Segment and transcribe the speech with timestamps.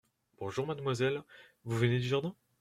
[0.39, 1.21] Bonjour, mademoiselle:
[1.63, 2.35] vous venez du jardin?